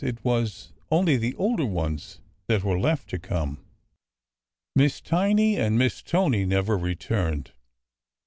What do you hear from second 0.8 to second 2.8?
only the older ones that v/ere